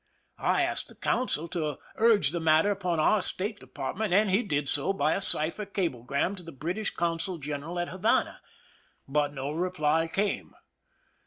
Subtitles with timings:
[0.39, 4.67] I asked the consul to urge the matter upon our State Department, and he did
[4.67, 8.41] so by a cipher cablegram to the British consul general at Havana;
[9.07, 10.55] but no reply came.